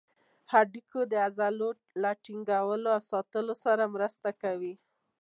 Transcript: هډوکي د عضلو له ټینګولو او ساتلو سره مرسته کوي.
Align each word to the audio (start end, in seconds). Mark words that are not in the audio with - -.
هډوکي 0.51 1.01
د 1.11 1.13
عضلو 1.27 1.69
له 2.01 2.11
ټینګولو 2.23 2.87
او 2.95 3.01
ساتلو 3.11 3.53
سره 3.65 3.83
مرسته 3.95 4.29
کوي. 4.41 4.73